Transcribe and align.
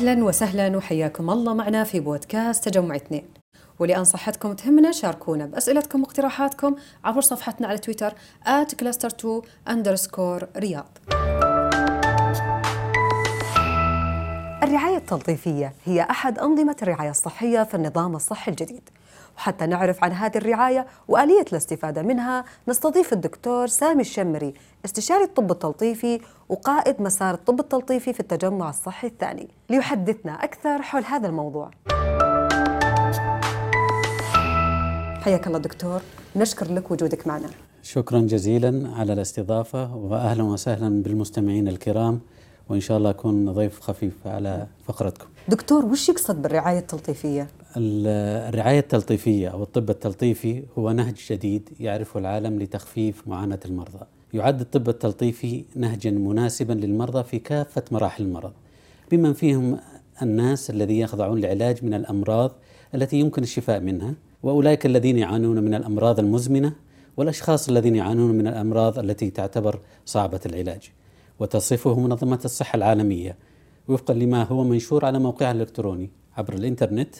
أهلا 0.00 0.24
وسهلا 0.24 0.76
وحياكم 0.76 1.30
الله 1.30 1.54
معنا 1.54 1.84
في 1.84 2.00
بودكاست 2.00 2.68
تجمع 2.68 2.96
اثنين. 2.96 3.24
ولأن 3.78 4.04
صحتكم 4.04 4.52
تهمنا 4.52 4.92
شاركونا 4.92 5.46
بأسئلتكم 5.46 6.00
واقتراحاتكم 6.00 6.76
عبر 7.04 7.20
صفحتنا 7.20 7.68
على 7.68 7.78
تويتر 7.78 8.14
@cluster2 8.46 9.42
underscore 9.68 10.44
الرعاية 14.62 14.96
التلطيفية 14.96 15.72
هي 15.84 16.02
أحد 16.02 16.38
أنظمة 16.38 16.76
الرعاية 16.82 17.10
الصحية 17.10 17.62
في 17.62 17.74
النظام 17.74 18.16
الصحي 18.16 18.50
الجديد. 18.50 18.88
وحتى 19.36 19.66
نعرف 19.66 20.04
عن 20.04 20.12
هذه 20.12 20.36
الرعاية 20.36 20.86
وآلية 21.08 21.44
الاستفادة 21.52 22.02
منها 22.02 22.44
نستضيف 22.68 23.12
الدكتور 23.12 23.66
سامي 23.66 24.00
الشمري 24.00 24.54
استشاري 24.84 25.24
الطب 25.24 25.50
التلطيفي 25.50 26.20
وقائد 26.48 27.02
مسار 27.02 27.34
الطب 27.34 27.60
التلطيفي 27.60 28.12
في 28.12 28.20
التجمع 28.20 28.70
الصحي 28.70 29.06
الثاني 29.06 29.48
ليحدثنا 29.70 30.44
أكثر 30.44 30.82
حول 30.82 31.04
هذا 31.04 31.28
الموضوع. 31.28 31.70
حياك 35.20 35.46
الله 35.46 35.58
دكتور. 35.58 36.00
نشكر 36.36 36.72
لك 36.72 36.90
وجودك 36.90 37.26
معنا. 37.26 37.48
شكرا 37.82 38.20
جزيلا 38.20 38.90
على 38.96 39.12
الاستضافة 39.12 39.96
وأهلا 39.96 40.42
وسهلا 40.42 41.02
بالمستمعين 41.02 41.68
الكرام. 41.68 42.20
وإن 42.70 42.80
شاء 42.80 42.98
الله 42.98 43.10
أكون 43.10 43.52
ضيف 43.52 43.80
خفيف 43.80 44.26
على 44.26 44.66
فقرتكم. 44.84 45.26
دكتور 45.48 45.84
وش 45.84 46.08
يقصد 46.08 46.42
بالرعاية 46.42 46.78
التلطيفية؟ 46.78 47.48
الرعاية 47.76 48.78
التلطيفية 48.78 49.48
أو 49.48 49.62
الطب 49.62 49.90
التلطيفي 49.90 50.62
هو 50.78 50.92
نهج 50.92 51.14
جديد 51.30 51.68
يعرفه 51.80 52.20
العالم 52.20 52.58
لتخفيف 52.62 53.28
معاناة 53.28 53.60
المرضى. 53.64 54.06
يعد 54.34 54.60
الطب 54.60 54.88
التلطيفي 54.88 55.64
نهجا 55.76 56.10
مناسبا 56.10 56.72
للمرضى 56.72 57.22
في 57.22 57.38
كافة 57.38 57.82
مراحل 57.90 58.24
المرض 58.24 58.52
بمن 59.10 59.32
فيهم 59.32 59.78
الناس 60.22 60.70
الذين 60.70 60.96
يخضعون 60.96 61.40
لعلاج 61.40 61.84
من 61.84 61.94
الأمراض 61.94 62.52
التي 62.94 63.20
يمكن 63.20 63.42
الشفاء 63.42 63.80
منها 63.80 64.14
وأولئك 64.42 64.86
الذين 64.86 65.18
يعانون 65.18 65.62
من 65.62 65.74
الأمراض 65.74 66.18
المزمنة 66.18 66.72
والأشخاص 67.16 67.68
الذين 67.68 67.96
يعانون 67.96 68.30
من 68.30 68.46
الأمراض 68.46 68.98
التي 68.98 69.30
تعتبر 69.30 69.80
صعبة 70.06 70.40
العلاج. 70.46 70.90
وتصفه 71.40 72.00
منظمة 72.00 72.40
الصحة 72.44 72.76
العالمية 72.76 73.36
وفقا 73.88 74.14
لما 74.14 74.42
هو 74.42 74.64
منشور 74.64 75.04
على 75.04 75.18
موقعها 75.18 75.52
الإلكتروني 75.52 76.10
عبر 76.36 76.54
الإنترنت 76.54 77.14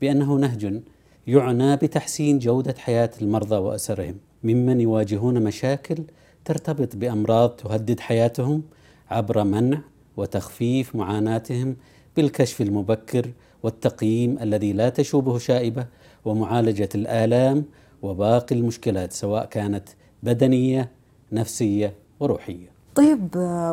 بأنه 0.00 0.34
نهج 0.34 0.82
يعنى 1.26 1.76
بتحسين 1.76 2.38
جودة 2.38 2.74
حياة 2.78 3.10
المرضى 3.22 3.56
وأسرهم 3.56 4.14
ممن 4.44 4.80
يواجهون 4.80 5.42
مشاكل 5.42 6.04
ترتبط 6.44 6.96
بأمراض 6.96 7.50
تهدد 7.50 8.00
حياتهم 8.00 8.62
عبر 9.10 9.44
منع 9.44 9.80
وتخفيف 10.16 10.96
معاناتهم 10.96 11.76
بالكشف 12.16 12.60
المبكر 12.60 13.30
والتقييم 13.62 14.38
الذي 14.38 14.72
لا 14.72 14.88
تشوبه 14.88 15.38
شائبة 15.38 15.86
ومعالجة 16.24 16.88
الآلام 16.94 17.64
وباقي 18.02 18.54
المشكلات 18.56 19.12
سواء 19.12 19.44
كانت 19.44 19.88
بدنية 20.22 20.90
نفسية 21.32 21.94
وروحية. 22.20 22.81
طيب 22.94 23.28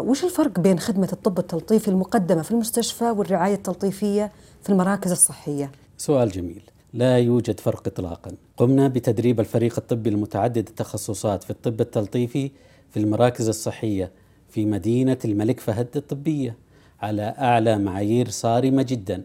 وش 0.07 0.23
الفرق 0.23 0.59
بين 0.59 0.79
خدمة 0.79 1.09
الطب 1.13 1.39
التلطيفي 1.39 1.87
المقدمة 1.87 2.41
في 2.41 2.51
المستشفى 2.51 3.03
والرعاية 3.03 3.53
التلطيفية 3.53 4.31
في 4.63 4.69
المراكز 4.69 5.11
الصحية؟ 5.11 5.71
سؤال 5.97 6.29
جميل. 6.29 6.61
لا 6.93 7.17
يوجد 7.17 7.59
فرق 7.59 7.87
اطلاقا. 7.87 8.31
قمنا 8.57 8.87
بتدريب 8.87 9.39
الفريق 9.39 9.73
الطبي 9.77 10.09
المتعدد 10.09 10.67
التخصصات 10.67 11.43
في 11.43 11.49
الطب 11.49 11.81
التلطيفي 11.81 12.51
في 12.89 12.99
المراكز 12.99 13.47
الصحية 13.47 14.11
في 14.49 14.65
مدينة 14.65 15.17
الملك 15.25 15.59
فهد 15.59 15.87
الطبية 15.95 16.55
على 17.01 17.21
أعلى 17.39 17.77
معايير 17.77 18.29
صارمة 18.29 18.81
جدا. 18.81 19.23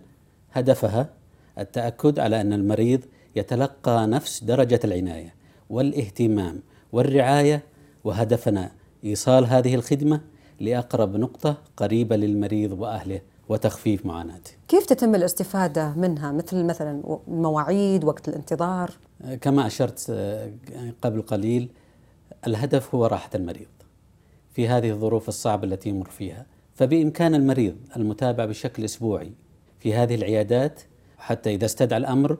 هدفها 0.52 1.08
التأكد 1.58 2.18
على 2.18 2.40
أن 2.40 2.52
المريض 2.52 3.00
يتلقى 3.36 4.06
نفس 4.06 4.44
درجة 4.44 4.80
العناية 4.84 5.34
والإهتمام 5.70 6.60
والرعاية 6.92 7.62
وهدفنا 8.04 8.70
إيصال 9.04 9.46
هذه 9.46 9.74
الخدمة 9.74 10.20
لأقرب 10.60 11.16
نقطة 11.16 11.58
قريبة 11.76 12.16
للمريض 12.16 12.72
وأهله 12.72 13.20
وتخفيف 13.48 14.06
معاناته. 14.06 14.50
كيف 14.68 14.86
تتم 14.86 15.14
الاستفادة 15.14 15.94
منها 15.96 16.32
مثل 16.32 16.64
مثلا 16.64 17.20
المواعيد، 17.28 18.04
وقت 18.04 18.28
الانتظار؟ 18.28 18.90
كما 19.40 19.66
أشرت 19.66 20.06
آه، 20.10 20.52
قبل 21.02 21.22
قليل 21.22 21.68
الهدف 22.46 22.94
هو 22.94 23.06
راحة 23.06 23.30
المريض 23.34 23.68
في 24.50 24.68
هذه 24.68 24.90
الظروف 24.90 25.28
الصعبة 25.28 25.64
التي 25.64 25.88
يمر 25.88 26.08
فيها، 26.08 26.46
فبإمكان 26.74 27.34
المريض 27.34 27.76
المتابعه 27.96 28.46
بشكل 28.46 28.84
أسبوعي 28.84 29.32
في 29.80 29.94
هذه 29.94 30.14
العيادات 30.14 30.80
حتى 31.18 31.54
إذا 31.54 31.64
استدعى 31.64 31.98
الأمر 31.98 32.38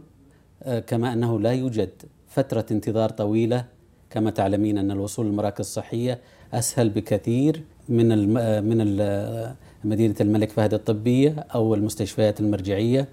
آه، 0.62 0.78
كما 0.78 1.12
أنه 1.12 1.41
لا 1.41 1.52
يوجد 1.52 1.91
فترة 2.28 2.66
انتظار 2.70 3.10
طويلة 3.10 3.64
كما 4.10 4.31
تعلمين 4.31 4.78
أن 4.78 4.91
الوصول 4.91 5.26
للمراكز 5.26 5.60
الصحية 5.60 6.20
أسهل 6.59 6.91
بكثير 6.91 7.65
من 7.88 8.09
من 8.69 8.78
مدينة 9.84 10.15
الملك 10.20 10.50
فهد 10.50 10.75
الطبية 10.75 11.47
أو 11.54 11.75
المستشفيات 11.75 12.41
المرجعية 12.41 13.09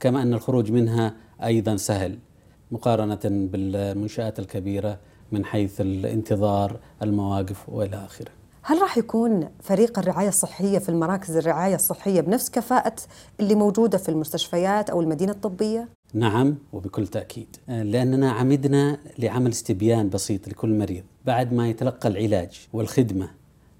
كما 0.00 0.22
أن 0.22 0.34
الخروج 0.34 0.72
منها 0.72 1.14
أيضا 1.44 1.76
سهل 1.76 2.18
مقارنة 2.70 3.20
بالمنشآت 3.24 4.38
الكبيرة 4.38 4.98
من 5.32 5.44
حيث 5.44 5.80
الانتظار 5.80 6.80
المواقف 7.02 7.68
وإلى 7.68 7.96
آخره. 7.96 8.30
هل 8.62 8.82
راح 8.82 8.98
يكون 8.98 9.48
فريق 9.62 9.98
الرعاية 9.98 10.28
الصحية 10.28 10.78
في 10.78 10.88
المراكز 10.88 11.36
الرعاية 11.36 11.74
الصحية 11.74 12.20
بنفس 12.20 12.50
كفاءة 12.50 12.96
اللي 13.40 13.54
موجودة 13.54 13.98
في 13.98 14.08
المستشفيات 14.08 14.90
أو 14.90 15.00
المدينة 15.00 15.32
الطبية؟ 15.32 15.88
نعم 16.14 16.56
وبكل 16.72 17.06
تأكيد 17.06 17.56
لأننا 17.68 18.30
عمدنا 18.30 18.98
لعمل 19.18 19.50
استبيان 19.50 20.08
بسيط 20.08 20.48
لكل 20.48 20.78
مريض 20.78 21.04
بعد 21.26 21.52
ما 21.52 21.68
يتلقى 21.68 22.08
العلاج 22.08 22.68
والخدمة 22.72 23.30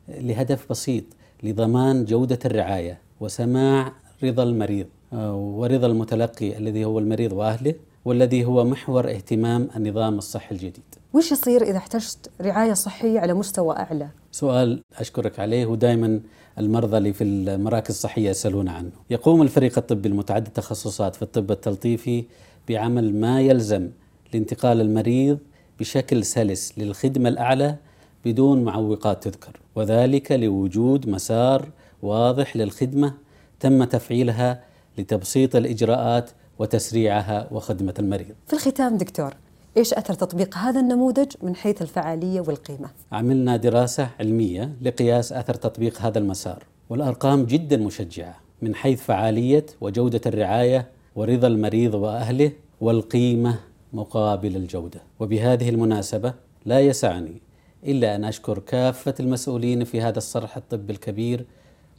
لهدف 0.08 0.70
بسيط 0.70 1.04
لضمان 1.42 2.04
جودة 2.04 2.38
الرعاية 2.44 2.98
وسماع 3.20 3.92
رضا 4.24 4.42
المريض 4.42 4.86
آه، 5.12 5.34
ورضا 5.34 5.86
المتلقي 5.86 6.56
الذي 6.58 6.84
هو 6.84 6.98
المريض 6.98 7.32
وأهله 7.32 7.74
والذي 8.04 8.44
هو 8.44 8.64
محور 8.64 9.10
اهتمام 9.10 9.68
النظام 9.76 10.18
الصحي 10.18 10.54
الجديد 10.54 10.82
وش 11.12 11.32
يصير 11.32 11.62
إذا 11.62 11.76
احتجت 11.76 12.30
رعاية 12.40 12.72
صحية 12.72 13.20
على 13.20 13.34
مستوى 13.34 13.76
أعلى؟ 13.76 14.08
سؤال 14.32 14.82
أشكرك 14.98 15.40
عليه 15.40 15.66
ودائما 15.66 16.20
المرضى 16.58 16.98
اللي 16.98 17.12
في 17.12 17.24
المراكز 17.24 17.94
الصحية 17.94 18.30
يسألون 18.30 18.68
عنه 18.68 18.90
يقوم 19.10 19.42
الفريق 19.42 19.78
الطبي 19.78 20.08
المتعدد 20.08 20.46
التخصصات 20.46 21.16
في 21.16 21.22
الطب 21.22 21.50
التلطيفي 21.50 22.24
بعمل 22.68 23.14
ما 23.14 23.40
يلزم 23.40 23.90
لانتقال 24.34 24.80
المريض 24.80 25.38
بشكل 25.80 26.24
سلس 26.24 26.72
للخدمة 26.78 27.28
الأعلى 27.28 27.76
بدون 28.24 28.64
معوقات 28.64 29.22
تذكر 29.22 29.60
وذلك 29.74 30.32
لوجود 30.32 31.08
مسار 31.08 31.68
واضح 32.02 32.56
للخدمة 32.56 33.14
تم 33.60 33.84
تفعيلها 33.84 34.64
لتبسيط 34.98 35.56
الإجراءات 35.56 36.30
وتسريعها 36.58 37.48
وخدمة 37.52 37.94
المريض 37.98 38.34
في 38.46 38.52
الختام 38.52 38.96
دكتور 38.96 39.34
إيش 39.76 39.94
أثر 39.94 40.14
تطبيق 40.14 40.56
هذا 40.56 40.80
النموذج 40.80 41.32
من 41.42 41.56
حيث 41.56 41.82
الفعالية 41.82 42.40
والقيمة؟ 42.40 42.88
عملنا 43.12 43.56
دراسة 43.56 44.08
علمية 44.20 44.72
لقياس 44.82 45.32
أثر 45.32 45.54
تطبيق 45.54 46.00
هذا 46.00 46.18
المسار، 46.18 46.64
والأرقام 46.90 47.44
جدا 47.44 47.76
مشجعة 47.76 48.36
من 48.62 48.74
حيث 48.74 49.02
فعالية 49.02 49.66
وجودة 49.80 50.20
الرعاية 50.26 50.86
ورضا 51.16 51.46
المريض 51.48 51.94
وأهله 51.94 52.52
والقيمة 52.80 53.58
مقابل 53.92 54.56
الجودة، 54.56 55.00
وبهذه 55.20 55.68
المناسبة 55.68 56.34
لا 56.66 56.80
يسعني 56.80 57.42
إلا 57.86 58.16
أن 58.16 58.24
أشكر 58.24 58.58
كافة 58.58 59.14
المسؤولين 59.20 59.84
في 59.84 60.00
هذا 60.00 60.18
الصرح 60.18 60.56
الطبي 60.56 60.92
الكبير 60.92 61.46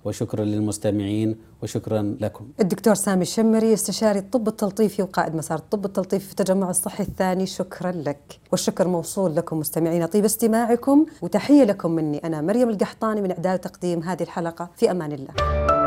وشكرا 0.05 0.45
للمستمعين 0.45 1.35
وشكرا 1.63 2.17
لكم. 2.19 2.47
الدكتور 2.59 2.93
سامي 2.93 3.21
الشمري 3.21 3.73
استشاري 3.73 4.19
الطب 4.19 4.47
التلطيفي 4.47 5.01
وقائد 5.01 5.35
مسار 5.35 5.57
الطب 5.57 5.85
التلطيفي 5.85 6.25
في 6.25 6.31
التجمع 6.31 6.69
الصحي 6.69 7.03
الثاني. 7.03 7.45
شكرا 7.45 7.91
لك. 7.91 8.39
والشكر 8.51 8.87
موصول 8.87 9.35
لكم 9.35 9.59
مستمعينا 9.59 10.05
طيب 10.05 10.25
استماعكم 10.25 11.05
وتحية 11.21 11.63
لكم 11.63 11.91
مني. 11.91 12.17
أنا 12.17 12.41
مريم 12.41 12.69
القحطاني 12.69 13.21
من 13.21 13.31
إعداد 13.31 13.59
تقديم 13.59 14.03
هذه 14.03 14.23
الحلقة. 14.23 14.69
في 14.75 14.91
أمان 14.91 15.11
الله. 15.11 15.80